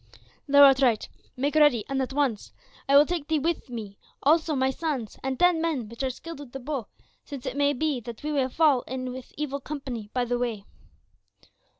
"Thou 0.47 0.63
art 0.63 0.81
right. 0.81 1.07
Make 1.37 1.53
ready, 1.53 1.85
and 1.87 2.01
at 2.01 2.11
once; 2.11 2.51
I 2.89 2.97
will 2.97 3.05
take 3.05 3.27
thee 3.27 3.37
with 3.37 3.69
me, 3.69 3.99
also 4.23 4.55
my 4.55 4.71
sons, 4.71 5.19
and 5.21 5.37
ten 5.39 5.61
men 5.61 5.89
which 5.89 6.01
are 6.01 6.09
skilled 6.09 6.39
with 6.39 6.53
the 6.53 6.59
bow, 6.59 6.87
since 7.23 7.45
it 7.45 7.55
may 7.55 7.71
be 7.73 7.99
that 7.99 8.23
we 8.23 8.47
fall 8.49 8.81
in 8.87 9.11
with 9.13 9.31
evil 9.37 9.59
company 9.59 10.09
by 10.11 10.25
the 10.25 10.39
way." 10.39 10.65